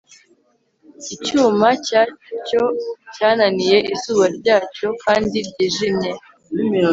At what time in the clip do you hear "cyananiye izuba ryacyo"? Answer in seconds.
3.13-4.87